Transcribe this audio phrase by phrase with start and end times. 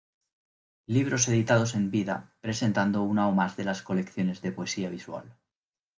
[0.87, 5.37] Libros editados en vida presentando una o más de las colecciones de poesía visual.